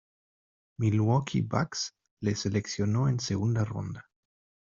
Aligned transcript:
Milwaukee 0.79 1.41
Bucks 1.43 1.93
le 2.21 2.33
seleccionó 2.33 3.07
en 3.07 3.19
segunda 3.19 3.63
ronda. 3.63 4.09